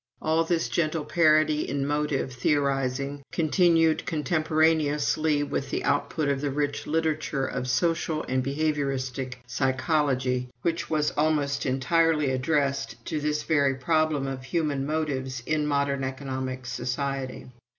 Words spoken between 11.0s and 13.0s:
almost entirely addressed